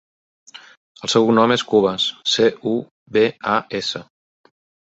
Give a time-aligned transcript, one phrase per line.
[1.07, 2.75] El seu cognom és Cubas: ce, u,
[3.19, 4.05] be, a, essa.